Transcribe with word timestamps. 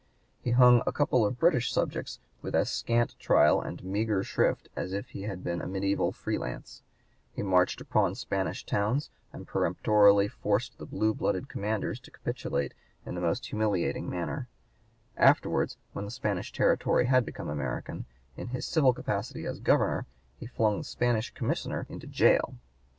He 0.41 0.49
hung 0.49 0.81
a 0.87 0.91
couple 0.91 1.23
of 1.27 1.37
British 1.37 1.71
subjects 1.71 2.17
with 2.41 2.55
as 2.55 2.71
scant 2.71 3.19
trial 3.19 3.61
and 3.61 3.83
meagre 3.83 4.23
shrift 4.23 4.67
as 4.75 4.93
if 4.93 5.09
he 5.09 5.21
had 5.21 5.43
been 5.43 5.61
a 5.61 5.67
mediæval 5.67 6.15
free 6.15 6.39
lance; 6.39 6.81
he 7.35 7.43
marched 7.43 7.79
upon 7.81 8.15
Spanish 8.15 8.65
towns 8.65 9.11
and 9.31 9.45
peremptorily 9.47 10.27
forced 10.27 10.79
the 10.79 10.87
blue 10.87 11.13
blooded 11.13 11.49
commanders 11.49 11.99
to 11.99 12.09
capitulate 12.09 12.73
in 13.05 13.13
the 13.13 13.21
most 13.21 13.45
humiliating 13.45 14.09
manner; 14.09 14.47
afterwards, 15.17 15.77
when 15.93 16.05
the 16.05 16.09
Spanish 16.09 16.51
territory 16.51 17.05
had 17.05 17.23
become 17.23 17.47
American, 17.47 18.05
in 18.35 18.47
his 18.47 18.65
civil 18.65 18.93
capacity 18.95 19.45
as 19.45 19.59
Governor, 19.59 20.07
he 20.35 20.47
flung 20.47 20.79
the 20.79 20.83
Spanish 20.83 21.29
Commissioner 21.29 21.85
into 21.89 22.07
jail. 22.07 22.55